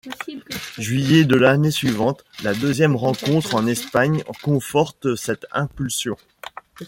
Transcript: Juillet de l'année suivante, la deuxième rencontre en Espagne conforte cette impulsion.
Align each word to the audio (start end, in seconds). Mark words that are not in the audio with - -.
Juillet 0.79 1.25
de 1.25 1.35
l'année 1.35 1.69
suivante, 1.69 2.25
la 2.41 2.55
deuxième 2.55 2.95
rencontre 2.95 3.53
en 3.53 3.67
Espagne 3.67 4.23
conforte 4.41 5.13
cette 5.13 5.45
impulsion. 5.51 6.17